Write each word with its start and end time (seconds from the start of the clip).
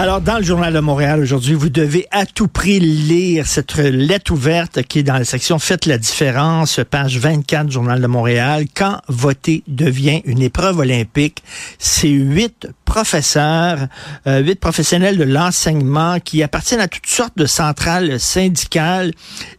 Alors, 0.00 0.22
dans 0.22 0.38
le 0.38 0.44
Journal 0.44 0.72
de 0.72 0.80
Montréal 0.80 1.20
aujourd'hui, 1.20 1.52
vous 1.52 1.68
devez 1.68 2.06
à 2.10 2.24
tout 2.24 2.48
prix 2.48 2.80
lire 2.80 3.46
cette 3.46 3.76
lettre 3.76 4.32
ouverte 4.32 4.82
qui 4.84 5.00
est 5.00 5.02
dans 5.02 5.18
la 5.18 5.26
section 5.26 5.58
Faites 5.58 5.84
la 5.84 5.98
différence, 5.98 6.80
page 6.88 7.18
24, 7.18 7.70
Journal 7.70 8.00
de 8.00 8.06
Montréal. 8.06 8.64
Quand 8.74 9.02
voter 9.08 9.62
devient 9.68 10.22
une 10.24 10.40
épreuve 10.40 10.78
olympique, 10.78 11.42
c'est 11.78 12.08
huit 12.08 12.66
professeurs, 12.86 13.88
euh, 14.26 14.38
huit 14.40 14.58
professionnels 14.58 15.18
de 15.18 15.24
l'enseignement 15.24 16.18
qui 16.18 16.42
appartiennent 16.42 16.80
à 16.80 16.88
toutes 16.88 17.06
sortes 17.06 17.36
de 17.36 17.44
centrales 17.44 18.18
syndicales 18.18 19.12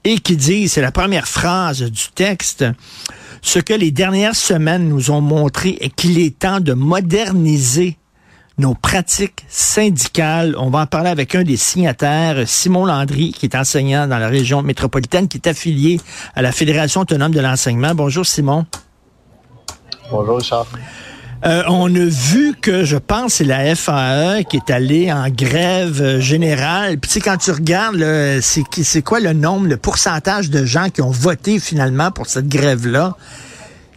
et 0.05 0.17
qui 0.17 0.37
disent, 0.37 0.71
c'est 0.71 0.81
la 0.81 0.91
première 0.91 1.27
phrase 1.27 1.83
du 1.83 2.07
texte, 2.15 2.65
ce 3.43 3.59
que 3.59 3.75
les 3.75 3.91
dernières 3.91 4.35
semaines 4.35 4.89
nous 4.89 5.11
ont 5.11 5.21
montré 5.21 5.77
est 5.81 5.93
qu'il 5.93 6.17
est 6.17 6.39
temps 6.39 6.61
de 6.61 6.73
moderniser 6.73 7.99
nos 8.61 8.75
pratiques 8.75 9.43
syndicales. 9.49 10.55
On 10.57 10.69
va 10.69 10.81
en 10.81 10.85
parler 10.85 11.09
avec 11.09 11.33
un 11.33 11.43
des 11.43 11.57
signataires, 11.57 12.47
Simon 12.47 12.85
Landry, 12.85 13.31
qui 13.31 13.47
est 13.47 13.55
enseignant 13.55 14.07
dans 14.07 14.19
la 14.19 14.27
région 14.27 14.61
métropolitaine, 14.61 15.27
qui 15.27 15.37
est 15.37 15.47
affilié 15.47 15.99
à 16.35 16.43
la 16.43 16.51
Fédération 16.51 17.01
autonome 17.01 17.33
de 17.33 17.41
l'enseignement. 17.41 17.95
Bonjour 17.95 18.25
Simon. 18.25 18.65
Bonjour 20.11 20.37
Richard. 20.37 20.67
Euh, 21.43 21.63
on 21.69 21.93
a 21.95 22.05
vu 22.05 22.53
que, 22.61 22.85
je 22.85 22.97
pense, 22.97 23.35
c'est 23.35 23.45
la 23.45 23.75
FAE 23.75 24.43
qui 24.43 24.57
est 24.57 24.69
allée 24.69 25.11
en 25.11 25.27
grève 25.29 26.19
générale. 26.19 26.99
Puis 26.99 27.09
tu 27.09 27.13
sais, 27.15 27.21
quand 27.21 27.37
tu 27.37 27.49
regardes, 27.49 28.05
c'est 28.41 29.01
quoi 29.01 29.19
le 29.19 29.33
nombre, 29.33 29.65
le 29.65 29.77
pourcentage 29.77 30.51
de 30.51 30.65
gens 30.65 30.89
qui 30.89 31.01
ont 31.01 31.09
voté 31.09 31.59
finalement 31.59 32.11
pour 32.11 32.27
cette 32.27 32.47
grève-là? 32.47 33.15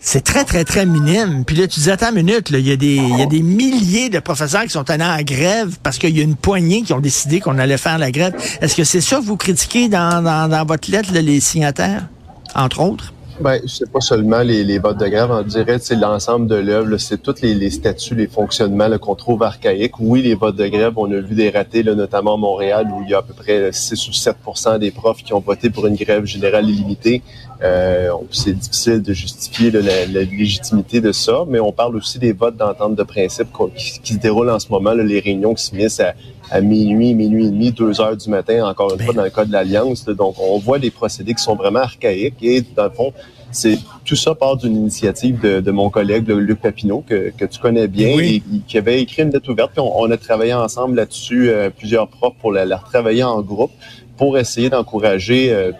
C'est 0.05 0.23
très, 0.23 0.45
très, 0.45 0.65
très 0.65 0.85
minime. 0.85 1.45
Puis 1.47 1.57
là, 1.57 1.67
tu 1.67 1.81
dis, 1.81 1.91
attends 1.91 2.11
une 2.11 2.27
minute, 2.27 2.51
il 2.51 2.61
y, 2.61 2.71
a 2.71 2.77
des, 2.77 2.97
y 2.97 3.23
a 3.23 3.27
des 3.27 3.41
milliers 3.41 4.11
de 4.11 4.19
professeurs 4.19 4.65
qui 4.65 4.69
sont 4.69 4.89
allés 4.91 5.03
en 5.03 5.23
grève 5.23 5.79
parce 5.83 5.97
qu'il 5.97 6.15
y 6.15 6.21
a 6.21 6.23
une 6.23 6.37
poignée 6.37 6.83
qui 6.83 6.93
ont 6.93 7.01
décidé 7.01 7.41
qu'on 7.41 7.59
allait 7.59 7.79
faire 7.79 7.97
la 7.97 8.11
grève. 8.11 8.35
Est-ce 8.61 8.77
que 8.77 8.85
c'est 8.85 9.01
ça 9.01 9.17
que 9.17 9.25
vous 9.25 9.39
critiquez 9.39 9.89
dans, 9.89 10.23
dans, 10.23 10.67
votre 10.67 10.91
lettre, 10.91 11.11
les 11.11 11.41
signataires, 11.41 12.07
entre 12.55 12.81
autres? 12.81 13.14
Ben, 13.41 13.61
c'est 13.67 13.91
pas 13.91 14.01
seulement 14.01 14.43
les, 14.43 14.63
les 14.63 14.79
votes 14.79 14.99
de 15.01 15.09
grève, 15.09 15.31
on 15.33 15.43
dirait 15.43 15.79
c'est 15.81 15.97
l'ensemble 15.97 16.47
de 16.47 16.55
l'œuvre, 16.55 16.97
c'est 16.99 17.21
tous 17.21 17.43
les, 17.43 17.55
les, 17.55 17.71
statuts, 17.71 18.15
les 18.15 18.29
fonctionnements 18.29 18.97
qu'on 18.99 19.17
trouve 19.17 19.43
archaïques. 19.43 19.99
Oui, 19.99 20.23
les 20.23 20.37
votes 20.37 20.55
de 20.55 20.69
grève, 20.69 20.93
on 20.97 21.11
a 21.11 21.19
vu 21.21 21.35
des 21.35 21.51
ratés, 21.51 21.83
là, 21.83 21.97
notamment 21.97 22.35
à 22.35 22.37
Montréal, 22.37 22.89
où 22.95 23.03
il 23.03 23.11
y 23.11 23.15
a 23.15 23.19
à 23.19 23.23
peu 23.23 23.35
près 23.35 23.73
6 23.73 24.09
ou 24.09 24.13
7% 24.13 24.79
des 24.79 24.93
profs 24.93 25.25
qui 25.25 25.33
ont 25.33 25.41
voté 25.41 25.69
pour 25.69 25.87
une 25.89 25.97
grève 25.97 26.25
générale 26.27 26.71
illimitée. 26.71 27.23
Euh, 27.63 28.11
c'est 28.31 28.53
difficile 28.53 29.03
de 29.03 29.13
justifier 29.13 29.73
la, 29.73 29.81
la, 29.81 30.23
légitimité 30.23 31.01
de 31.01 31.11
ça, 31.11 31.45
mais 31.49 31.59
on 31.59 31.73
parle 31.73 31.97
aussi 31.97 32.21
des 32.21 32.33
votes 32.33 32.57
d'entente 32.57 32.95
de 32.95 33.03
principe 33.03 33.49
qui, 33.77 34.01
qui, 34.01 34.15
se 34.15 34.19
déroulent 34.19 34.51
en 34.51 34.61
ce 34.61 34.69
moment, 34.69 34.93
là, 34.93 35.03
les 35.03 35.19
réunions 35.19 35.55
qui 35.55 35.65
se 35.65 35.71
finissent 35.71 36.01
à, 36.01 36.15
à 36.51 36.61
minuit, 36.61 37.15
minuit 37.15 37.47
et 37.47 37.51
demi, 37.51 37.73
deux 37.73 38.01
heures 38.01 38.17
du 38.17 38.29
matin, 38.29 38.67
encore 38.67 38.95
une 38.95 39.01
fois, 39.01 39.15
dans 39.15 39.25
le 39.25 39.31
cas 39.31 39.45
de 39.45 39.53
l'Alliance. 39.53 40.05
Donc, 40.05 40.37
on 40.39 40.59
voit 40.59 40.79
des 40.79 40.91
procédés 40.91 41.35
qui 41.35 41.43
sont 41.43 41.57
vraiment 41.57 41.81
archaïques 41.81 42.43
et, 42.43 42.63
dans 42.77 42.85
le 42.85 42.91
fond, 42.91 43.13
c'est 43.51 43.79
tout 44.05 44.17
ça 44.17 44.35
part 44.35 44.57
d'une 44.57 44.75
initiative 44.75 45.41
de, 45.41 45.61
de, 45.61 45.71
mon 45.71 45.89
collègue 45.89 46.29
Luc 46.29 46.61
Papineau 46.61 47.05
que, 47.07 47.33
que 47.37 47.45
tu 47.45 47.61
connais 47.61 47.87
bien 47.87 48.19
et, 48.19 48.43
qui 48.67 48.79
avait 48.79 49.01
écrit 49.01 49.23
une 49.23 49.31
lettre 49.31 49.51
ouverte. 49.51 49.71
Puis 49.73 49.81
on, 49.81 50.11
a 50.11 50.17
travaillé 50.17 50.53
ensemble 50.53 50.97
là-dessus, 50.97 51.51
euh, 51.51 51.71
plusieurs 51.71 52.09
profs 52.09 52.35
pour 52.41 52.53
la, 52.53 52.65
la 52.65 52.79
retravailler 52.79 53.23
en 53.23 53.41
groupe 53.43 53.71
pour 54.17 54.39
essayer 54.39 54.71
d'encourager. 54.71 55.53
Euh, 55.53 55.73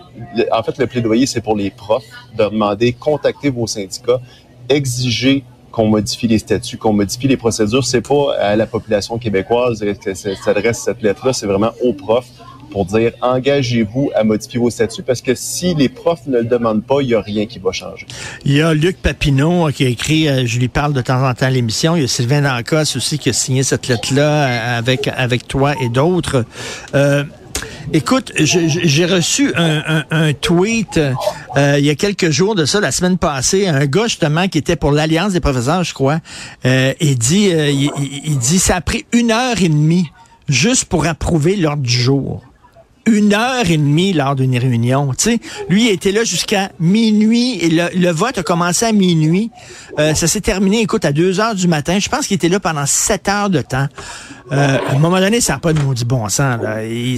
en 0.53 0.63
fait, 0.63 0.79
le 0.79 0.87
plaidoyer 0.87 1.27
c'est 1.27 1.41
pour 1.41 1.57
les 1.57 1.71
profs 1.71 2.05
de 2.39 2.45
demander 2.45 2.93
contactez 2.93 3.51
vos 3.51 3.67
syndicats, 3.67 4.21
exiger 4.69 5.45
qu'on 5.75 5.89
modifie 5.89 6.29
les 6.29 6.39
statuts, 6.39 6.79
qu'on 6.79 6.93
modifie 6.93 7.27
les 7.27 7.37
procédures. 7.37 7.85
C'est 7.85 8.01
pas 8.01 8.37
à 8.39 8.55
la 8.55 8.67
population 8.67 9.19
québécoise 9.19 9.81
que 9.81 10.15
s'adresse 10.15 10.79
cette 10.79 11.03
lettre-là, 11.03 11.33
c'est 11.33 11.47
vraiment 11.47 11.73
aux 11.83 11.93
profs 11.93 12.31
pour 12.71 12.87
dire 12.87 13.13
engagez-vous 13.21 14.11
à 14.15 14.23
modifier 14.23 14.61
vos 14.61 14.71
statuts 14.71 15.03
parce 15.03 15.21
que 15.21 15.35
si 15.35 15.75
les 15.75 15.89
profs 15.89 16.27
ne 16.27 16.39
le 16.39 16.45
demandent 16.45 16.85
pas, 16.85 17.03
il 17.03 17.09
n'y 17.09 17.15
a 17.15 17.21
rien 17.21 17.47
qui 17.47 17.59
va 17.59 17.73
changer. 17.73 18.07
Il 18.45 18.53
y 18.53 18.63
a 18.63 18.73
Luc 18.73 18.99
Papineau 18.99 19.69
qui 19.69 19.85
a 19.85 19.89
écrit, 19.89 20.29
euh, 20.29 20.47
je 20.47 20.59
lui 20.61 20.69
parle 20.69 20.93
de 20.93 21.01
temps 21.01 21.29
en 21.29 21.35
temps 21.35 21.47
à 21.47 21.51
l'émission, 21.51 21.97
il 21.97 22.03
y 22.03 22.05
a 22.05 22.09
Sylvain 22.09 22.43
Dancos 22.43 22.97
aussi 22.97 23.19
qui 23.19 23.31
a 23.31 23.33
signé 23.33 23.65
cette 23.65 23.89
lettre-là 23.89 24.29
euh, 24.29 24.79
avec, 24.79 25.09
avec 25.09 25.49
toi 25.49 25.75
et 25.81 25.89
d'autres. 25.89 26.45
Euh, 26.95 27.25
Écoute, 27.93 28.33
j'ai 28.37 29.07
reçu 29.07 29.53
un, 29.57 30.33
tweet 30.33 31.01
euh, 31.57 31.77
il 31.79 31.85
y 31.85 31.91
a 31.91 31.95
quelques 31.95 32.31
jours 32.31 32.55
de 32.55 32.65
ça, 32.65 32.81
la 32.81 32.93
semaine 32.93 33.19
passée, 33.19 33.67
un 33.67 33.87
gars 33.87 34.05
justement 34.05 34.49
qui 34.49 34.59
était 34.59 34.77
pour 34.77 34.93
l'Alliance 34.93 35.33
des 35.33 35.41
professeurs, 35.41 35.85
je 35.85 35.95
crois, 35.95 36.21
euh, 36.65 36.93
il 37.01 37.19
dit, 37.19 37.51
euh, 37.53 37.71
il, 37.71 38.39
dit, 38.39 38.59
ça 38.59 38.77
a 38.77 38.81
pris 38.81 39.07
une 39.13 39.31
heure 39.31 39.61
et 39.61 39.69
demie 39.69 40.11
juste 40.49 40.87
pour 40.87 41.07
approuver 41.07 41.57
l'ordre 41.57 41.83
du 41.83 41.93
jour 41.93 42.43
une 43.07 43.35
heure 43.35 43.69
et 43.69 43.77
demie 43.77 44.13
lors 44.13 44.35
d'une 44.35 44.57
réunion. 44.57 45.13
Sais, 45.17 45.39
lui 45.69 45.87
il 45.87 45.91
était 45.91 46.13
là 46.13 46.25
jusqu'à 46.25 46.71
minuit 46.81 47.59
et 47.61 47.69
le, 47.69 48.11
vote 48.11 48.39
a 48.39 48.43
commencé 48.43 48.87
à 48.87 48.93
minuit. 48.93 49.51
Euh, 49.99 50.15
ça 50.15 50.27
s'est 50.27 50.41
terminé, 50.41 50.81
écoute, 50.81 51.05
à 51.05 51.13
deux 51.13 51.41
heures 51.41 51.55
du 51.55 51.69
matin. 51.69 51.99
Je 51.99 52.09
pense 52.09 52.27
qu'il 52.27 52.37
était 52.37 52.49
là 52.49 52.61
pendant 52.61 52.87
sept 52.87 53.29
heures 53.29 53.51
de 53.51 53.61
temps. 53.61 53.89
Euh, 54.53 54.79
à 54.87 54.95
un 54.95 54.99
moment 54.99 55.21
donné, 55.21 55.41
ça 55.41 55.55
n'a 55.55 55.59
pas 55.59 55.73
de 55.73 55.81
maudit 55.81 56.05
bon 56.05 56.29
sens. 56.29 56.61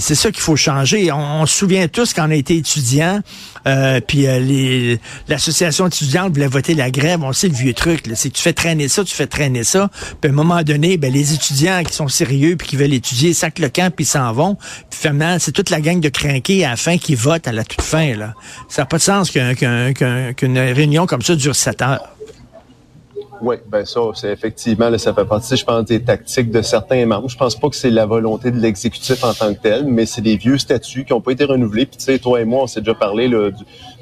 C'est 0.01 0.15
ça 0.15 0.31
qu'il 0.31 0.41
faut 0.41 0.57
changer. 0.57 1.11
On, 1.11 1.45
se 1.47 1.57
souvient 1.57 1.89
tous 1.89 2.13
quand 2.13 2.29
on 2.29 2.31
a 2.31 2.35
été 2.35 2.57
étudiant, 2.57 3.21
euh, 3.67 4.01
puis 4.01 4.27
euh, 4.27 4.97
l'association 5.29 5.89
étudiante 5.89 6.33
voulait 6.35 6.47
voter 6.47 6.75
la 6.75 6.91
grève. 6.91 7.23
On 7.23 7.33
sait 7.33 7.49
le 7.49 7.55
vieux 7.55 7.75
truc. 7.75 8.05
C'est 8.15 8.31
que 8.31 8.35
tu 8.35 8.43
fais 8.43 8.53
traîner 8.53 8.89
ça, 8.89 9.05
tu 9.05 9.15
fais 9.15 9.27
traîner 9.27 9.65
ça. 9.65 9.91
Puis 10.21 10.31
à 10.31 10.33
un 10.33 10.37
moment 10.37 10.63
donné, 10.63 10.99
ben, 10.99 11.13
les 11.13 11.35
étudiants 11.35 11.83
qui 11.83 11.93
sont 11.93 12.09
sérieux 12.09 12.57
puis 12.57 12.69
qui 12.69 12.77
veulent 12.77 12.95
étudier 12.95 13.35
sacent 13.35 13.59
le 13.59 13.69
camp 13.69 13.93
puis 13.95 14.05
s'en 14.05 14.33
vont. 14.33 14.57
Puis 14.91 15.01
finalement, 15.01 15.37
c'est 15.41 15.53
toute 15.53 15.71
la 15.71 15.81
gang 15.81 16.01
de 16.01 16.09
crinqués 16.09 16.65
à 16.65 16.71
la 16.71 16.77
fin 16.77 16.97
qui 16.97 17.15
votent 17.15 17.49
à 17.49 17.53
la 17.53 17.65
toute 17.65 17.83
fin. 17.83 18.15
Là. 18.15 18.35
Ça 18.69 18.83
n'a 18.83 18.87
pas 18.87 18.99
de 18.99 19.03
sens 19.03 19.31
qu'une 19.31 20.59
réunion 20.59 21.07
comme 21.07 21.23
ça 21.23 21.35
dure 21.35 21.57
sept 21.57 21.83
heures. 21.83 22.16
Oui, 23.43 23.57
ben 23.69 23.85
ça, 23.85 24.01
c'est 24.15 24.33
effectivement, 24.33 24.89
là, 24.89 24.99
ça 24.99 25.13
fait 25.13 25.25
partie, 25.25 25.57
je 25.57 25.65
pense, 25.65 25.85
des 25.85 26.03
tactiques 26.03 26.51
de 26.51 26.63
certains 26.63 27.05
membres. 27.05 27.29
Je 27.29 27.37
pense 27.37 27.55
pas 27.55 27.69
que 27.69 27.77
c'est 27.77 27.91
la 27.91 28.07
volonté 28.07 28.51
de 28.51 28.59
l'exécutif 28.59 29.23
en 29.25 29.35
tant 29.35 29.53
que 29.53 29.61
tel, 29.61 29.85
mais 29.87 30.07
c'est 30.07 30.23
des 30.23 30.37
vieux 30.37 30.59
statuts 30.59 31.05
qui 31.05 31.13
n'ont 31.13 31.21
pas 31.21 31.33
été 31.33 31.45
renouvelés. 31.45 31.87
Puis 31.87 31.99
tu 31.99 32.05
sais, 32.05 32.19
toi 32.19 32.41
et 32.41 32.45
moi, 32.45 32.63
on 32.63 32.67
s'est 32.67 32.81
déjà 32.81 32.95
parlé 32.95 33.29
là, 33.29 33.51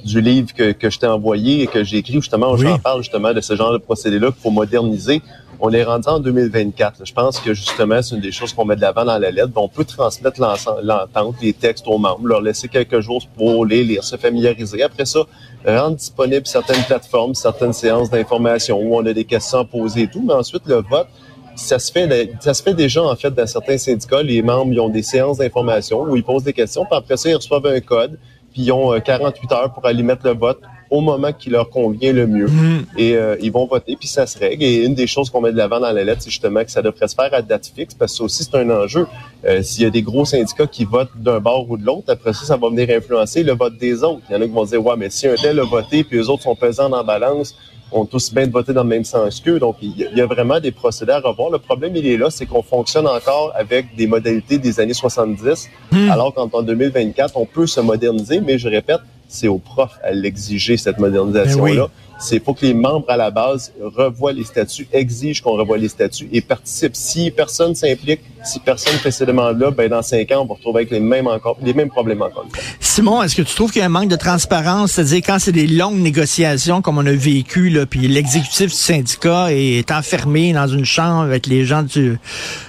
du, 0.04 0.20
livre 0.20 0.52
que, 0.54 0.72
que 0.72 0.88
je 0.88 0.98
t'ai 0.98 1.06
envoyé 1.06 1.62
et 1.62 1.66
que 1.66 1.82
j'ai 1.82 1.98
écrit 1.98 2.14
justement, 2.14 2.52
où 2.52 2.56
j'en 2.56 2.78
parle 2.78 3.02
justement 3.02 3.32
de 3.32 3.40
ce 3.40 3.56
genre 3.56 3.72
de 3.72 3.78
procédé-là 3.78 4.28
qu'il 4.28 4.40
faut 4.40 4.50
moderniser. 4.50 5.20
On 5.60 5.70
est 5.72 5.84
rendu 5.84 6.08
en 6.08 6.20
2024. 6.20 7.06
Je 7.06 7.12
pense 7.12 7.38
que 7.38 7.54
justement, 7.54 8.02
c'est 8.02 8.14
une 8.14 8.20
des 8.20 8.32
choses 8.32 8.52
qu'on 8.52 8.64
met 8.64 8.76
de 8.76 8.80
l'avant 8.80 9.04
dans 9.04 9.18
la 9.18 9.30
lettre. 9.30 9.52
On 9.56 9.68
peut 9.68 9.84
transmettre 9.84 10.40
l'entente, 10.40 11.36
les 11.40 11.52
textes 11.52 11.86
aux 11.86 11.98
membres, 11.98 12.26
leur 12.26 12.40
laisser 12.40 12.68
quelques 12.68 13.00
jours 13.00 13.22
pour 13.36 13.64
les 13.64 13.84
lire, 13.84 14.04
se 14.04 14.16
familiariser. 14.16 14.82
Après 14.82 15.04
ça, 15.04 15.20
rendre 15.66 15.96
disponibles 15.96 16.46
certaines 16.46 16.82
plateformes, 16.82 17.34
certaines 17.34 17.72
séances 17.72 18.10
d'information 18.10 18.78
où 18.80 18.96
on 18.96 19.06
a 19.06 19.12
des 19.12 19.24
questions 19.24 19.60
à 19.60 19.64
poser 19.64 20.02
et 20.02 20.08
tout. 20.08 20.22
Mais 20.26 20.34
ensuite, 20.34 20.66
le 20.66 20.82
vote, 20.82 21.08
ça 21.56 21.78
se 21.78 21.92
fait, 21.92 22.32
ça 22.40 22.52
se 22.52 22.62
fait 22.62 22.74
déjà 22.74 23.02
en 23.02 23.14
fait 23.14 23.30
dans 23.30 23.46
certains 23.46 23.78
syndicats. 23.78 24.22
Les 24.22 24.42
membres, 24.42 24.72
ils 24.72 24.80
ont 24.80 24.88
des 24.88 25.02
séances 25.02 25.38
d'information 25.38 26.02
où 26.02 26.16
ils 26.16 26.24
posent 26.24 26.44
des 26.44 26.52
questions, 26.52 26.84
puis 26.84 26.98
après 26.98 27.16
ça, 27.16 27.30
ils 27.30 27.36
reçoivent 27.36 27.66
un 27.66 27.80
code, 27.80 28.18
puis 28.52 28.62
ils 28.62 28.72
ont 28.72 28.98
48 29.00 29.52
euh, 29.52 29.54
heures 29.54 29.72
pour 29.72 29.86
aller 29.86 30.02
mettre 30.02 30.26
le 30.26 30.34
vote 30.34 30.60
au 30.90 31.00
moment 31.00 31.32
qui 31.32 31.50
leur 31.50 31.70
convient 31.70 32.12
le 32.12 32.26
mieux. 32.26 32.46
Mm. 32.46 32.86
Et 32.96 33.16
euh, 33.16 33.36
ils 33.40 33.52
vont 33.52 33.66
voter, 33.66 33.96
puis 33.96 34.08
ça 34.08 34.26
se 34.26 34.38
règle. 34.38 34.62
Et 34.62 34.84
une 34.84 34.94
des 34.94 35.06
choses 35.06 35.30
qu'on 35.30 35.40
met 35.40 35.52
de 35.52 35.56
l'avant 35.56 35.80
dans 35.80 35.92
la 35.92 36.04
lettre, 36.04 36.22
c'est 36.22 36.30
justement 36.30 36.64
que 36.64 36.70
ça 36.70 36.82
devrait 36.82 37.08
se 37.08 37.14
faire 37.14 37.32
à 37.32 37.42
date 37.42 37.70
fixe, 37.74 37.94
parce 37.94 38.12
que 38.12 38.18
ça 38.18 38.24
aussi, 38.24 38.44
c'est 38.44 38.56
un 38.56 38.70
enjeu. 38.70 39.06
Euh, 39.46 39.62
S'il 39.62 39.84
y 39.84 39.86
a 39.86 39.90
des 39.90 40.02
gros 40.02 40.24
syndicats 40.24 40.66
qui 40.66 40.84
votent 40.84 41.16
d'un 41.16 41.40
bord 41.40 41.70
ou 41.70 41.76
de 41.76 41.84
l'autre, 41.84 42.12
après 42.12 42.32
ça, 42.32 42.44
ça 42.44 42.56
va 42.56 42.68
venir 42.68 42.88
influencer 42.90 43.42
le 43.42 43.52
vote 43.52 43.76
des 43.78 44.02
autres. 44.02 44.22
Il 44.28 44.34
y 44.34 44.36
en 44.36 44.42
a 44.42 44.46
qui 44.46 44.52
vont 44.52 44.64
dire, 44.64 44.84
ouais, 44.84 44.96
mais 44.96 45.10
si 45.10 45.26
un 45.26 45.34
tel 45.34 45.58
a 45.60 45.64
voté, 45.64 46.04
puis 46.04 46.18
les 46.18 46.28
autres 46.28 46.42
sont 46.42 46.56
pesants 46.56 46.88
dans 46.88 46.98
la 46.98 47.02
balance, 47.02 47.54
ont 47.94 48.04
tous 48.04 48.32
bien 48.32 48.46
de 48.46 48.52
voter 48.52 48.72
dans 48.72 48.82
le 48.82 48.88
même 48.88 49.04
sens 49.04 49.40
qu'eux. 49.40 49.58
Donc, 49.58 49.76
il 49.80 50.10
y 50.14 50.20
a 50.20 50.26
vraiment 50.26 50.60
des 50.60 50.72
procédés 50.72 51.12
à 51.12 51.20
revoir. 51.20 51.50
Le 51.50 51.58
problème, 51.58 51.94
il 51.96 52.06
est 52.06 52.16
là, 52.16 52.30
c'est 52.30 52.46
qu'on 52.46 52.62
fonctionne 52.62 53.06
encore 53.06 53.52
avec 53.54 53.94
des 53.96 54.06
modalités 54.06 54.58
des 54.58 54.80
années 54.80 54.94
70, 54.94 55.68
mm. 55.92 56.10
alors 56.10 56.34
qu'en 56.34 56.62
2024, 56.62 57.36
on 57.36 57.46
peut 57.46 57.66
se 57.66 57.80
moderniser, 57.80 58.40
mais 58.40 58.58
je 58.58 58.68
répète, 58.68 59.00
c'est 59.34 59.48
aux 59.48 59.58
profs 59.58 59.98
à 60.02 60.12
l'exiger, 60.12 60.76
cette 60.76 60.98
modernisation-là. 60.98 61.86
Ben 61.86 62.03
c'est 62.18 62.40
pour 62.40 62.56
que 62.56 62.64
les 62.66 62.74
membres 62.74 63.06
à 63.08 63.16
la 63.16 63.30
base 63.30 63.72
revoient 63.82 64.32
les 64.32 64.44
statuts, 64.44 64.88
exigent 64.92 65.42
qu'on 65.42 65.56
revoie 65.56 65.78
les 65.78 65.88
statuts 65.88 66.28
et 66.32 66.40
participent. 66.40 66.96
Si 66.96 67.30
personne 67.30 67.74
s'implique, 67.74 68.20
si 68.44 68.58
personne 68.60 68.94
fait 68.94 69.10
ces 69.10 69.26
demandes-là, 69.26 69.70
ben 69.70 69.88
dans 69.88 70.02
cinq 70.02 70.30
ans, 70.32 70.42
on 70.42 70.46
va 70.46 70.54
retrouver 70.54 70.80
avec 70.80 70.90
les 70.90 71.00
mêmes 71.00 71.26
encore, 71.26 71.56
les 71.62 71.74
mêmes 71.74 71.90
problèmes 71.90 72.22
encore. 72.22 72.46
Simon, 72.80 73.22
est-ce 73.22 73.34
que 73.34 73.42
tu 73.42 73.54
trouves 73.54 73.72
qu'il 73.72 73.80
y 73.80 73.82
a 73.82 73.86
un 73.86 73.90
manque 73.90 74.08
de 74.08 74.16
transparence, 74.16 74.92
c'est-à-dire 74.92 75.22
quand 75.24 75.38
c'est 75.38 75.52
des 75.52 75.66
longues 75.66 75.98
négociations 75.98 76.82
comme 76.82 76.98
on 76.98 77.06
a 77.06 77.12
vécu, 77.12 77.70
là, 77.70 77.86
puis 77.86 78.06
l'exécutif 78.08 78.70
du 78.70 78.76
syndicat 78.76 79.48
est 79.50 79.90
enfermé 79.90 80.52
dans 80.52 80.66
une 80.66 80.84
chambre 80.84 81.22
avec 81.22 81.46
les 81.46 81.64
gens 81.64 81.82
du, 81.82 82.18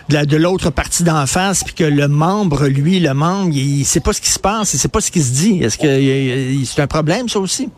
de 0.10 0.38
l'autre 0.38 0.70
partie 0.70 1.04
d'en 1.04 1.26
face, 1.26 1.64
puis 1.64 1.74
que 1.74 1.84
le 1.84 2.08
membre, 2.08 2.68
lui, 2.68 3.00
le 3.00 3.14
membre, 3.14 3.54
il, 3.54 3.86
sait 3.86 4.00
pas 4.00 4.14
ce 4.14 4.22
qui 4.22 4.30
se 4.30 4.40
passe, 4.40 4.74
il 4.74 4.80
sait 4.80 4.88
pas 4.88 5.02
ce 5.02 5.12
qui 5.12 5.22
se 5.22 5.34
dit. 5.34 5.64
Est-ce 5.64 5.78
que 5.78 6.66
c'est 6.66 6.82
un 6.82 6.88
problème, 6.88 7.30
ça 7.30 7.40
aussi? 7.40 7.70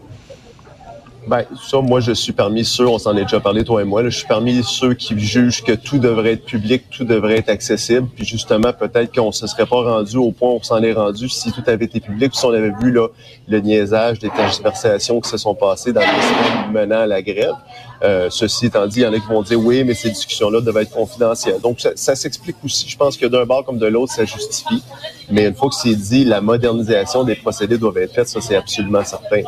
Ben, 1.28 1.44
ça, 1.62 1.82
moi, 1.82 2.00
je 2.00 2.14
suis 2.14 2.32
parmi 2.32 2.64
ceux, 2.64 2.88
on 2.88 2.98
s'en 2.98 3.16
est 3.18 3.24
déjà 3.24 3.42
parlé, 3.42 3.66
toi 3.66 3.82
et 3.82 3.86
moi, 3.86 4.02
là, 4.02 4.10
je 4.10 4.18
suis 4.20 4.28
parmi 4.28 4.64
ceux 4.64 4.94
qui 4.94 5.20
jugent 5.20 5.62
que 5.62 5.74
tout 5.74 5.98
devrait 5.98 6.34
être 6.34 6.46
public, 6.46 6.84
tout 6.90 7.04
devrait 7.04 7.38
être 7.40 7.50
accessible. 7.50 8.08
Puis 8.16 8.24
justement, 8.24 8.72
peut-être 8.72 9.14
qu'on 9.14 9.34
se 9.34 9.46
serait 9.46 9.66
pas 9.66 9.82
rendu 9.82 10.16
au 10.16 10.32
point 10.32 10.52
où 10.52 10.56
on 10.56 10.64
s'en 10.64 10.82
est 10.82 10.94
rendu 10.94 11.28
si 11.28 11.52
tout 11.52 11.64
avait 11.68 11.84
été 11.84 12.00
public, 12.00 12.34
si 12.34 12.46
on 12.46 12.52
avait 12.52 12.72
vu 12.82 12.94
là, 12.94 13.10
le 13.50 13.60
niaisage 13.60 14.20
des 14.20 14.30
tergiversations 14.30 15.20
qui 15.20 15.30
se 15.30 15.38
sont 15.38 15.54
passées 15.54 15.92
dans 15.92 16.00
les 16.00 16.08
semaines 16.08 16.72
menant 16.72 17.02
à 17.02 17.08
la 17.08 17.22
grève. 17.22 17.56
Euh, 18.04 18.30
ceci 18.30 18.68
étant 18.68 18.88
dit, 18.88 19.02
il 19.02 19.04
y 19.04 19.08
en 19.08 19.12
a 19.12 19.20
qui 19.20 19.28
vont 19.28 19.42
dire 19.42 19.60
oui, 19.60 19.84
mais 19.84 19.96
ces 19.96 20.10
discussions-là 20.10 20.62
devaient 20.62 20.84
être 20.84 20.92
confidentielles. 20.92 21.60
Donc, 21.62 21.82
ça, 21.82 21.90
ça 21.96 22.16
s'explique 22.16 22.56
aussi. 22.64 22.88
Je 22.88 22.96
pense 22.96 23.18
que 23.18 23.26
d'un 23.26 23.46
bord 23.46 23.66
comme 23.66 23.80
de 23.80 23.88
l'autre, 23.88 24.14
ça 24.14 24.24
justifie. 24.24 24.82
Mais 25.30 25.46
une 25.46 25.56
fois 25.56 25.68
que 25.70 25.76
c'est 25.76 25.96
dit, 25.96 26.24
la 26.24 26.40
modernisation 26.40 27.26
des 27.26 27.36
procédés 27.36 27.78
doit 27.78 27.92
être 27.98 28.14
faite, 28.14 28.30
ça 28.30 28.40
c'est 28.40 28.56
absolument 28.56 29.04
certain. 29.04 29.42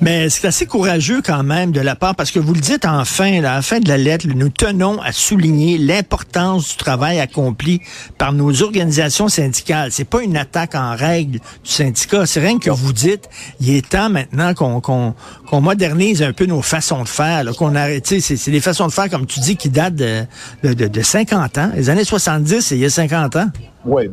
Mais 0.00 0.28
c'est 0.28 0.46
assez 0.46 0.66
courageux 0.66 1.22
quand 1.22 1.42
même 1.42 1.72
de 1.72 1.80
la 1.80 1.96
part, 1.96 2.14
parce 2.14 2.30
que 2.30 2.38
vous 2.38 2.54
le 2.54 2.60
dites 2.60 2.86
enfin, 2.86 3.38
à 3.38 3.40
la 3.40 3.62
fin 3.62 3.80
de 3.80 3.88
la 3.88 3.98
lettre, 3.98 4.26
nous 4.28 4.48
tenons 4.48 5.00
à 5.00 5.10
souligner 5.10 5.76
l'importance 5.76 6.68
du 6.68 6.76
travail 6.76 7.18
accompli 7.18 7.80
par 8.16 8.32
nos 8.32 8.62
organisations 8.62 9.28
syndicales. 9.28 9.90
C'est 9.90 10.04
pas 10.04 10.22
une 10.22 10.36
attaque 10.36 10.76
en 10.76 10.94
règle 10.94 11.40
du 11.40 11.40
syndicat, 11.64 12.26
c'est 12.26 12.40
rien 12.40 12.58
que 12.58 12.70
vous 12.70 12.92
dites. 12.92 13.28
Il 13.60 13.70
est 13.70 13.88
temps 13.88 14.08
maintenant 14.08 14.54
qu'on 14.54 15.60
modernise 15.60 16.22
un 16.22 16.32
peu 16.32 16.46
nos 16.46 16.62
façons 16.62 17.02
de 17.02 17.08
faire, 17.08 17.44
qu'on 17.56 17.74
arrête. 17.74 18.06
C'est 18.06 18.50
des 18.50 18.60
façons 18.60 18.86
de 18.86 18.92
faire, 18.92 19.10
comme 19.10 19.26
tu 19.26 19.40
dis, 19.40 19.56
qui 19.56 19.68
datent 19.68 19.96
de, 19.96 20.22
de, 20.62 20.74
de, 20.74 20.86
de 20.86 21.02
50 21.02 21.58
ans. 21.58 21.70
Les 21.74 21.90
années 21.90 22.04
70, 22.04 22.70
il 22.70 22.78
y 22.78 22.84
a 22.84 22.90
50 22.90 23.36
ans. 23.36 23.50
Oui, 23.84 24.08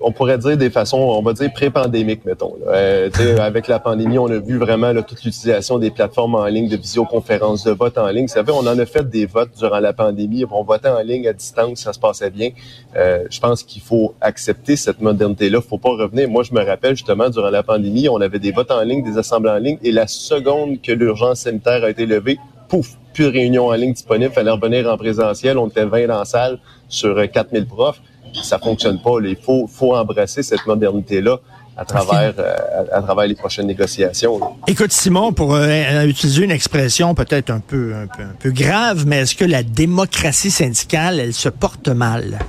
on 0.00 0.12
pourrait 0.12 0.38
dire 0.38 0.56
des 0.56 0.70
façons, 0.70 0.98
on 0.98 1.22
va 1.22 1.32
dire 1.32 1.52
pré-pandémiques, 1.52 2.24
mettons. 2.24 2.54
Euh, 2.68 3.10
avec 3.40 3.68
la 3.68 3.78
pandémie, 3.78 4.18
on 4.18 4.28
a 4.28 4.38
vu 4.38 4.58
vraiment 4.58 4.92
là, 4.92 5.02
toute 5.02 5.24
l'utilisation 5.24 5.78
des 5.78 5.90
plateformes 5.90 6.34
en 6.36 6.46
ligne, 6.46 6.68
de 6.68 6.76
visioconférences, 6.76 7.64
de 7.64 7.72
vote 7.72 7.98
en 7.98 8.08
ligne. 8.08 8.26
Vous 8.26 8.32
savez, 8.32 8.52
on 8.52 8.60
en 8.66 8.78
a 8.78 8.86
fait 8.86 9.08
des 9.08 9.26
votes 9.26 9.50
durant 9.58 9.80
la 9.80 9.92
pandémie. 9.92 10.44
On 10.50 10.62
votait 10.62 10.88
en 10.88 11.00
ligne 11.00 11.26
à 11.28 11.32
distance, 11.32 11.80
ça 11.80 11.92
se 11.92 11.98
passait 11.98 12.30
bien. 12.30 12.50
Euh, 12.96 13.24
je 13.30 13.40
pense 13.40 13.62
qu'il 13.62 13.82
faut 13.82 14.14
accepter 14.20 14.76
cette 14.76 15.00
modernité-là. 15.00 15.60
faut 15.60 15.78
pas 15.78 15.90
revenir. 15.90 16.28
Moi, 16.28 16.42
je 16.44 16.54
me 16.54 16.64
rappelle 16.64 16.96
justement, 16.96 17.28
durant 17.28 17.50
la 17.50 17.62
pandémie, 17.62 18.08
on 18.08 18.20
avait 18.20 18.38
des 18.38 18.52
votes 18.52 18.70
en 18.70 18.82
ligne, 18.82 19.02
des 19.02 19.18
assemblées 19.18 19.50
en 19.50 19.58
ligne, 19.58 19.78
et 19.82 19.92
la 19.92 20.06
seconde 20.06 20.80
que 20.80 20.92
l'urgence 20.92 21.40
sanitaire 21.40 21.84
a 21.84 21.90
été 21.90 22.06
levée, 22.06 22.38
pouf, 22.68 22.96
plus 23.14 23.24
de 23.24 23.30
réunion 23.30 23.66
en 23.66 23.72
ligne 23.72 23.92
disponible, 23.92 24.32
fallait 24.32 24.50
revenir 24.50 24.88
en 24.88 24.96
présentiel. 24.96 25.58
On 25.58 25.68
était 25.68 25.84
20 25.84 26.06
dans 26.06 26.18
la 26.18 26.24
salle 26.24 26.58
sur 26.88 27.30
4000 27.30 27.66
profs 27.66 28.00
ça 28.34 28.58
fonctionne 28.58 29.00
pas. 29.00 29.16
Il 29.22 29.36
faut, 29.36 29.66
faut 29.66 29.94
embrasser 29.94 30.42
cette 30.42 30.66
modernité-là 30.66 31.38
à 31.76 31.84
travers, 31.84 32.34
euh, 32.38 32.56
à, 32.92 33.02
travers 33.02 33.26
les 33.26 33.36
prochaines 33.36 33.68
négociations. 33.68 34.40
Écoute, 34.66 34.92
Simon, 34.92 35.32
pour 35.32 35.54
euh, 35.54 36.04
utiliser 36.04 36.42
une 36.42 36.50
expression 36.50 37.14
peut-être 37.14 37.50
un 37.50 37.60
peu, 37.60 37.94
un 37.94 38.08
peu, 38.08 38.24
un 38.24 38.34
peu 38.38 38.50
grave, 38.50 39.04
mais 39.06 39.18
est-ce 39.18 39.36
que 39.36 39.44
la 39.44 39.62
démocratie 39.62 40.50
syndicale, 40.50 41.20
elle 41.20 41.34
se 41.34 41.48
porte 41.48 41.88
mal? 41.88 42.40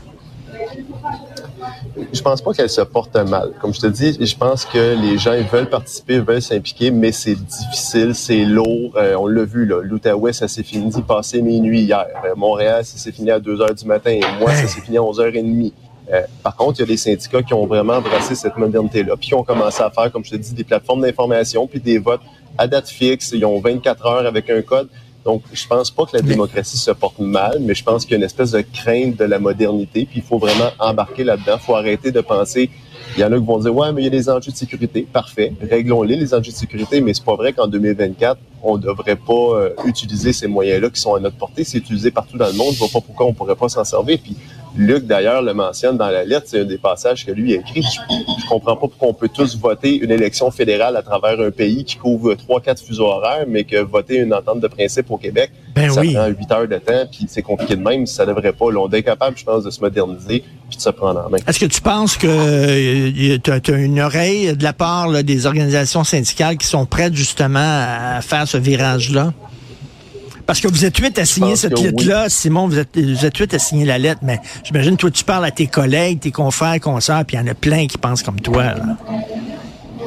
Je 2.11 2.21
pense 2.21 2.41
pas 2.41 2.53
qu'elle 2.53 2.69
se 2.69 2.81
porte 2.81 3.15
mal. 3.15 3.51
Comme 3.61 3.73
je 3.73 3.79
te 3.79 3.87
dis, 3.87 4.17
je 4.19 4.35
pense 4.35 4.65
que 4.65 4.95
les 4.99 5.17
gens 5.17 5.33
ils 5.33 5.45
veulent 5.45 5.69
participer, 5.69 6.19
veulent 6.19 6.41
s'impliquer, 6.41 6.91
mais 6.91 7.11
c'est 7.11 7.35
difficile, 7.35 8.15
c'est 8.15 8.45
lourd. 8.45 8.93
Euh, 8.95 9.15
on 9.15 9.27
l'a 9.27 9.43
vu, 9.43 9.65
là. 9.65 9.81
L'Outaouais, 9.83 10.33
ça 10.33 10.47
s'est 10.47 10.63
fini 10.63 10.91
passé 11.01 11.41
minuit 11.41 11.81
hier. 11.81 12.07
Euh, 12.25 12.35
Montréal, 12.35 12.83
ça 12.83 12.97
s'est 12.97 13.11
fini 13.11 13.31
à 13.31 13.39
2 13.39 13.61
heures 13.61 13.75
du 13.75 13.85
matin. 13.85 14.11
Et 14.11 14.21
moi, 14.39 14.53
ça 14.53 14.67
s'est 14.67 14.81
fini 14.81 14.97
à 14.97 15.03
11 15.03 15.19
h 15.19 15.31
30 15.33 15.73
euh, 16.11 16.21
par 16.41 16.55
contre, 16.55 16.79
il 16.79 16.81
y 16.81 16.83
a 16.83 16.87
des 16.87 16.97
syndicats 16.97 17.43
qui 17.43 17.53
ont 17.53 17.67
vraiment 17.67 17.93
embrassé 17.93 18.33
cette 18.33 18.57
modernité-là, 18.57 19.15
puis 19.15 19.27
qui 19.27 19.35
ont 19.35 19.43
commencé 19.43 19.83
à 19.83 19.91
faire, 19.91 20.11
comme 20.11 20.25
je 20.25 20.31
te 20.31 20.35
dis, 20.37 20.53
des 20.53 20.63
plateformes 20.63 21.01
d'information, 21.01 21.67
puis 21.67 21.79
des 21.79 21.99
votes 21.99 22.21
à 22.57 22.67
date 22.67 22.89
fixe. 22.89 23.31
Ils 23.31 23.45
ont 23.45 23.59
24 23.59 24.05
heures 24.07 24.25
avec 24.25 24.49
un 24.49 24.61
code. 24.63 24.89
Donc, 25.25 25.43
je 25.51 25.67
pense 25.67 25.91
pas 25.91 26.05
que 26.05 26.15
la 26.15 26.21
démocratie 26.21 26.77
se 26.77 26.91
porte 26.91 27.19
mal, 27.19 27.59
mais 27.61 27.75
je 27.75 27.83
pense 27.83 28.03
qu'il 28.03 28.11
y 28.11 28.15
a 28.15 28.17
une 28.17 28.23
espèce 28.23 28.51
de 28.51 28.61
crainte 28.61 29.17
de 29.17 29.25
la 29.25 29.39
modernité, 29.39 30.05
puis 30.05 30.19
il 30.19 30.23
faut 30.23 30.37
vraiment 30.37 30.71
embarquer 30.79 31.23
là-dedans. 31.23 31.55
Il 31.55 31.65
faut 31.65 31.75
arrêter 31.75 32.11
de 32.11 32.21
penser. 32.21 32.69
Il 33.17 33.21
y 33.21 33.23
en 33.23 33.31
a 33.31 33.39
qui 33.39 33.45
vont 33.45 33.57
dire 33.57 33.75
ouais, 33.75 33.91
mais 33.91 34.01
il 34.01 34.05
y 34.05 34.07
a 34.07 34.11
des 34.11 34.29
enjeux 34.29 34.51
de 34.51 34.57
sécurité. 34.57 35.07
Parfait, 35.11 35.53
réglons-les 35.61 36.15
les 36.15 36.33
enjeux 36.33 36.51
de 36.51 36.57
sécurité, 36.57 37.01
mais 37.01 37.13
c'est 37.13 37.25
pas 37.25 37.35
vrai 37.35 37.53
qu'en 37.53 37.67
2024 37.67 38.39
on 38.61 38.77
devrait 38.77 39.15
pas 39.15 39.33
euh, 39.33 39.69
utiliser 39.85 40.33
ces 40.33 40.47
moyens-là 40.47 40.89
qui 40.89 40.99
sont 40.99 41.15
à 41.15 41.19
notre 41.19 41.37
portée. 41.37 41.63
C'est 41.63 41.77
utilisé 41.77 42.11
partout 42.11 42.37
dans 42.37 42.47
le 42.47 42.53
monde. 42.53 42.73
Je 42.73 42.79
vois 42.79 42.89
pas 42.89 43.01
pourquoi 43.01 43.25
on 43.25 43.33
pourrait 43.33 43.55
pas 43.55 43.69
s'en 43.69 43.83
servir. 43.83 44.19
Puis 44.21 44.35
Luc, 44.77 45.05
d'ailleurs, 45.05 45.41
le 45.41 45.53
mentionne 45.53 45.97
dans 45.97 46.09
la 46.09 46.23
lettre. 46.23 46.47
C'est 46.47 46.61
un 46.61 46.65
des 46.65 46.77
passages 46.77 47.25
que 47.25 47.31
lui 47.31 47.53
a 47.53 47.57
écrit. 47.57 47.81
Je, 47.83 48.47
comprends 48.47 48.75
pas 48.75 48.87
pourquoi 48.87 49.09
on 49.09 49.13
peut 49.13 49.29
tous 49.29 49.57
voter 49.57 49.97
une 49.97 50.11
élection 50.11 50.51
fédérale 50.51 50.95
à 50.95 51.01
travers 51.01 51.39
un 51.39 51.51
pays 51.51 51.83
qui 51.83 51.97
couvre 51.97 52.35
trois, 52.35 52.61
quatre 52.61 52.81
fuseaux 52.83 53.07
horaires, 53.07 53.45
mais 53.47 53.63
que 53.63 53.77
voter 53.77 54.17
une 54.17 54.33
entente 54.33 54.59
de 54.59 54.67
principe 54.67 55.09
au 55.11 55.17
Québec, 55.17 55.51
ben 55.75 55.89
ça 55.89 56.01
oui. 56.01 56.13
prend 56.13 56.27
huit 56.27 56.51
heures 56.51 56.67
de 56.67 56.77
temps, 56.77 57.07
puis 57.11 57.25
c'est 57.27 57.41
compliqué 57.41 57.75
de 57.75 57.81
même. 57.81 58.05
Ça 58.05 58.25
devrait 58.25 58.53
pas. 58.53 58.71
Là, 58.71 58.79
on 58.79 58.89
est 58.89 59.03
capable, 59.03 59.37
je 59.37 59.43
pense, 59.43 59.63
de 59.63 59.69
se 59.69 59.81
moderniser 59.81 60.43
puis 60.69 60.77
de 60.77 60.81
se 60.81 60.89
prendre 60.89 61.25
en 61.25 61.29
main. 61.29 61.37
Est-ce 61.47 61.59
que 61.59 61.65
tu 61.65 61.81
penses 61.81 62.17
que 62.17 62.27
euh, 62.27 63.37
tu 63.43 63.51
as, 63.51 63.77
une 63.77 63.99
oreille 63.99 64.55
de 64.55 64.63
la 64.63 64.73
part 64.73 65.23
des 65.23 65.45
organisations 65.45 66.03
syndicales 66.03 66.57
qui 66.57 66.67
sont 66.67 66.85
prêtes 66.85 67.15
justement 67.15 67.59
à 67.59 68.21
faire 68.21 68.47
ce 68.47 68.57
virage-là? 68.57 69.33
Parce 70.49 70.61
que 70.61 70.67
vous 70.67 70.83
êtes 70.83 70.97
huit 70.97 71.19
à 71.19 71.25
signer 71.25 71.55
cette 71.55 71.79
lettre-là, 71.79 72.27
Simon, 72.27 72.67
vous 72.67 72.79
êtes, 72.79 72.97
vous 72.97 73.23
êtes 73.23 73.37
huit 73.37 73.53
à 73.53 73.59
signer 73.59 73.85
la 73.85 73.99
lettre, 73.99 74.21
mais 74.23 74.39
j'imagine, 74.63 74.97
toi, 74.97 75.11
tu 75.11 75.23
parles 75.23 75.45
à 75.45 75.51
tes 75.51 75.67
collègues, 75.67 76.21
tes 76.21 76.31
confrères, 76.31 76.79
consoeurs, 76.79 77.23
puis 77.23 77.37
il 77.37 77.39
y 77.39 77.43
en 77.43 77.45
a 77.45 77.53
plein 77.53 77.85
qui 77.85 77.99
pensent 77.99 78.23
comme 78.23 78.41
toi. 78.41 78.63
Là. 78.63 78.97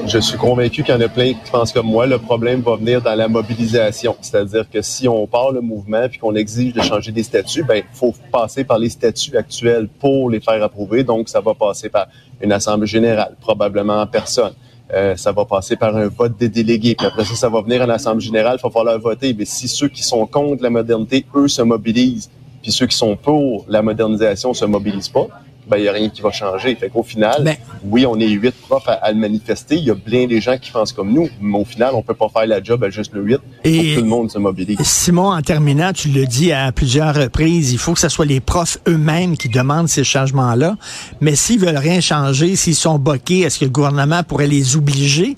Je 0.05 0.19
suis 0.19 0.37
convaincu 0.37 0.83
qu'il 0.83 0.93
y 0.93 0.99
en 0.99 1.01
a 1.01 1.07
plein 1.07 1.35
qui 1.35 1.51
pensent 1.53 1.71
comme 1.71 1.87
moi. 1.87 2.09
Le 2.09 2.19
problème 2.19 2.61
va 2.61 2.75
venir 2.75 3.01
dans 3.01 3.15
la 3.15 3.29
mobilisation. 3.29 4.17
C'est-à-dire 4.21 4.69
que 4.69 4.83
si 4.83 5.07
on 5.07 5.29
part 5.29 5.53
le 5.53 5.61
mouvement 5.61 6.09
puis 6.09 6.19
qu'on 6.19 6.35
exige 6.35 6.73
de 6.73 6.83
changer 6.83 7.13
des 7.13 7.23
statuts, 7.23 7.63
ben, 7.63 7.77
il 7.77 7.97
faut 7.97 8.13
passer 8.33 8.65
par 8.65 8.81
les 8.81 8.89
statuts 8.89 9.37
actuels 9.37 9.87
pour 10.01 10.29
les 10.29 10.41
faire 10.41 10.61
approuver. 10.61 11.05
Donc, 11.05 11.29
ça 11.29 11.41
va 11.41 11.55
passer 11.55 11.89
par 11.89 12.09
une 12.41 12.51
assemblée 12.51 12.89
générale, 12.89 13.37
probablement 13.41 14.01
en 14.01 14.09
personne. 14.09 14.55
Euh, 14.95 15.17
ça 15.17 15.33
va 15.33 15.45
passer 15.45 15.77
par 15.77 15.97
un 15.97 16.09
vote 16.09 16.37
des 16.39 16.49
délégués. 16.49 16.95
Puis 16.95 17.07
après 17.07 17.25
ça, 17.25 17.35
ça 17.35 17.49
va 17.49 17.63
venir 17.63 17.83
à 17.83 17.87
l'Assemblée 17.87 18.25
générale, 18.25 18.59
il 18.61 18.63
va 18.63 18.71
falloir 18.71 18.99
voter. 18.99 19.35
Mais 19.37 19.45
si 19.45 19.67
ceux 19.69 19.89
qui 19.89 20.03
sont 20.03 20.27
contre 20.27 20.63
la 20.63 20.71
modernité, 20.71 21.25
eux, 21.35 21.49
se 21.49 21.63
mobilisent, 21.63 22.31
puis 22.63 22.73
ceux 22.73 22.87
qui 22.87 22.97
sont 22.97 23.17
pour 23.17 23.65
la 23.69 23.83
modernisation 23.83 24.53
se 24.53 24.65
mobilisent 24.65 25.09
pas, 25.09 25.29
ben, 25.69 25.77
il 25.77 25.83
n'y 25.83 25.89
a 25.89 25.93
rien 25.93 26.09
qui 26.09 26.23
va 26.23 26.31
changer. 26.33 26.75
Fait 26.75 26.89
qu'au 26.89 27.03
final, 27.03 27.43
Ben- 27.45 27.57
oui, 27.85 28.05
on 28.07 28.19
est 28.19 28.29
huit 28.29 28.55
profs 28.69 28.89
à, 28.89 28.93
à 28.95 29.13
le 29.13 29.19
manifester. 29.19 29.77
Il 29.77 29.85
y 29.85 29.91
a 29.91 29.95
plein 29.95 30.27
des 30.27 30.41
gens 30.41 30.59
qui 30.59 30.71
pensent 30.71 30.93
comme 30.93 31.13
nous, 31.13 31.29
mais 31.41 31.59
au 31.59 31.65
final, 31.65 31.93
on 31.95 32.03
peut 32.03 32.15
pas 32.15 32.29
faire 32.29 32.47
la 32.47 32.63
job 32.63 32.83
à 32.85 32.91
juste 32.91 33.13
le 33.15 33.23
huit. 33.23 33.39
Et- 33.65 33.95
que 33.95 33.95
tout 33.97 34.03
le 34.03 34.09
monde 34.09 34.31
se 34.31 34.39
mobilise. 34.39 34.79
Simon, 34.83 35.33
en 35.33 35.41
terminant, 35.43 35.93
tu 35.93 36.09
le 36.09 36.27
dis 36.27 36.53
à 36.53 36.73
plusieurs 36.73 37.15
reprises, 37.15 37.73
il 37.73 37.79
faut 37.79 37.95
que 37.95 38.01
ce 38.01 38.09
soit 38.09 38.27
les 38.27 38.41
profs 38.41 38.79
eux-mêmes 38.89 39.37
qui 39.37 39.49
demandent 39.49 39.89
ces 39.89 40.05
changements-là. 40.05 40.77
Mais 41.21 41.37
s'ils 41.37 41.61
veulent 41.61 41.77
rien 41.77 42.01
changer, 42.01 42.57
s'ils 42.57 42.75
sont 42.75 42.99
boqués, 42.99 43.41
est-ce 43.41 43.61
que 43.61 43.65
le 43.67 43.71
gouvernement 43.71 44.23
pourrait 44.23 44.47
les 44.49 44.77
obliger? 44.77 45.37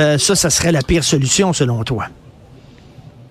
Euh, 0.00 0.18
ça, 0.18 0.34
ça 0.34 0.50
serait 0.50 0.72
la 0.72 0.82
pire 0.82 1.04
solution, 1.04 1.52
selon 1.52 1.84
toi. 1.84 2.06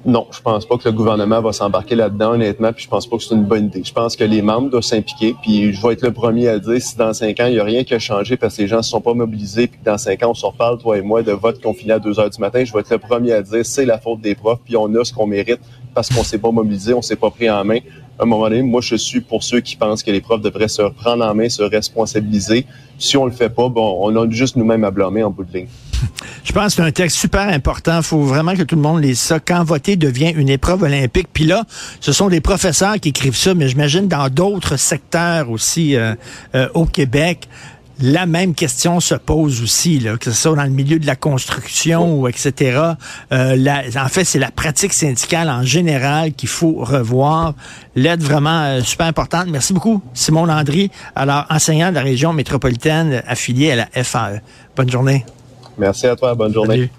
Non, 0.05 0.27
je 0.31 0.41
pense 0.41 0.65
pas 0.65 0.77
que 0.77 0.83
le 0.83 0.91
gouvernement 0.91 1.39
va 1.39 1.53
s'embarquer 1.53 1.95
là-dedans, 1.95 2.31
honnêtement, 2.31 2.73
puis 2.73 2.83
je 2.83 2.89
pense 2.89 3.07
pas 3.07 3.15
que 3.15 3.23
c'est 3.23 3.35
une 3.35 3.45
bonne 3.45 3.67
idée. 3.67 3.83
Je 3.85 3.93
pense 3.93 4.17
que 4.17 4.25
les 4.25 4.41
membres 4.41 4.69
doivent 4.69 4.83
s'impliquer, 4.83 5.33
puis 5.41 5.71
je 5.71 5.81
vais 5.81 5.93
être 5.93 6.01
le 6.01 6.11
premier 6.11 6.49
à 6.49 6.59
dire, 6.59 6.81
si 6.81 6.97
dans 6.97 7.13
cinq 7.13 7.39
ans, 7.39 7.45
il 7.45 7.53
y 7.53 7.59
a 7.59 7.63
rien 7.63 7.85
qui 7.85 7.93
a 7.93 7.99
changé 7.99 8.35
parce 8.35 8.57
que 8.57 8.63
les 8.63 8.67
gens 8.67 8.81
se 8.81 8.89
sont 8.89 8.99
pas 8.99 9.13
mobilisés, 9.13 9.67
puis 9.67 9.79
que 9.79 9.85
dans 9.85 9.97
cinq 9.97 10.21
ans, 10.23 10.31
on 10.31 10.33
se 10.33 10.45
reparle, 10.45 10.77
toi 10.77 10.97
et 10.97 11.01
moi, 11.01 11.23
de 11.23 11.31
vote 11.31 11.61
qu'on 11.61 11.73
finit 11.73 11.93
à 11.93 11.99
deux 11.99 12.19
heures 12.19 12.29
du 12.29 12.39
matin, 12.41 12.65
je 12.65 12.73
vais 12.73 12.81
être 12.81 12.89
le 12.89 12.97
premier 12.97 13.31
à 13.31 13.41
dire, 13.41 13.65
c'est 13.65 13.85
la 13.85 13.97
faute 13.97 14.19
des 14.19 14.35
profs, 14.35 14.59
puis 14.65 14.75
on 14.75 14.93
a 14.93 15.05
ce 15.05 15.13
qu'on 15.13 15.25
mérite 15.25 15.61
parce 15.93 16.09
qu'on 16.09 16.23
s'est 16.23 16.37
pas 16.37 16.51
mobilisé, 16.51 16.93
on 16.93 17.01
s'est 17.01 17.15
pas 17.15 17.29
pris 17.29 17.49
en 17.49 17.63
main. 17.63 17.79
À 18.19 18.23
un 18.23 18.25
moment 18.25 18.49
donné, 18.49 18.61
moi, 18.61 18.81
je 18.81 18.95
suis 18.95 19.21
pour 19.21 19.41
ceux 19.41 19.61
qui 19.61 19.77
pensent 19.77 20.03
que 20.03 20.11
les 20.11 20.21
profs 20.21 20.41
devraient 20.41 20.67
se 20.67 20.81
reprendre 20.81 21.23
en 21.23 21.33
main, 21.33 21.47
se 21.47 21.63
responsabiliser. 21.63 22.65
Si 22.99 23.15
on 23.15 23.25
le 23.25 23.31
fait 23.31 23.49
pas, 23.49 23.69
bon, 23.69 23.99
on 24.01 24.13
a 24.21 24.29
juste 24.29 24.57
nous-mêmes 24.57 24.83
à 24.83 24.91
blâmer 24.91 25.23
en 25.23 25.29
bout 25.29 25.45
de 25.45 25.53
ligne. 25.53 25.67
Je 26.43 26.51
pense 26.51 26.75
que 26.75 26.81
c'est 26.81 26.87
un 26.87 26.91
texte 26.91 27.17
super 27.17 27.47
important. 27.47 27.97
Il 27.97 28.03
faut 28.03 28.21
vraiment 28.21 28.55
que 28.55 28.63
tout 28.63 28.75
le 28.75 28.81
monde 28.81 29.01
lise 29.01 29.19
ça. 29.19 29.39
Quand 29.39 29.63
voter 29.63 29.95
devient 29.95 30.33
une 30.35 30.49
épreuve 30.49 30.83
olympique. 30.83 31.27
Puis 31.33 31.45
là, 31.45 31.63
ce 31.99 32.11
sont 32.11 32.29
des 32.29 32.41
professeurs 32.41 32.95
qui 32.99 33.09
écrivent 33.09 33.35
ça, 33.35 33.53
mais 33.53 33.67
j'imagine 33.67 34.07
dans 34.07 34.29
d'autres 34.29 34.77
secteurs 34.77 35.49
aussi 35.49 35.95
euh, 35.95 36.15
euh, 36.55 36.67
au 36.73 36.85
Québec. 36.85 37.47
La 38.01 38.25
même 38.25 38.55
question 38.55 38.99
se 38.99 39.13
pose 39.13 39.61
aussi, 39.61 40.03
que 40.19 40.31
ce 40.31 40.31
soit 40.31 40.55
dans 40.55 40.63
le 40.63 40.71
milieu 40.71 40.97
de 40.97 41.05
la 41.05 41.15
construction 41.15 42.19
ou 42.19 42.27
etc. 42.27 42.93
Euh, 43.31 43.81
en 43.95 44.07
fait, 44.07 44.25
c'est 44.25 44.39
la 44.39 44.49
pratique 44.49 44.93
syndicale 44.93 45.47
en 45.49 45.63
général 45.63 46.33
qu'il 46.33 46.49
faut 46.49 46.73
revoir. 46.73 47.53
L'aide 47.95 48.23
vraiment 48.23 48.81
super 48.81 49.05
importante. 49.05 49.45
Merci 49.47 49.73
beaucoup, 49.73 50.01
Simon 50.15 50.47
Landry, 50.47 50.89
alors 51.15 51.45
enseignant 51.51 51.91
de 51.91 51.95
la 51.95 52.01
région 52.01 52.33
métropolitaine 52.33 53.21
affilié 53.27 53.71
à 53.71 53.75
la 53.75 54.03
FAE. 54.03 54.41
Bonne 54.75 54.89
journée. 54.89 55.23
Merci 55.77 56.07
à 56.07 56.15
toi, 56.15 56.35
bonne 56.35 56.53
journée. 56.53 56.89